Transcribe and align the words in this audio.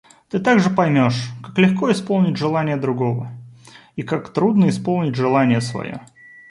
Ты 0.31 0.39
также 0.39 0.71
поймешь, 0.71 1.29
как 1.43 1.59
легко 1.59 1.91
исполнить 1.91 2.35
желание 2.35 2.75
другого 2.75 3.29
и 3.95 4.01
как 4.01 4.33
трудно 4.33 4.69
исполнить 4.69 5.13
желание 5.13 5.61
свое. 5.61 6.01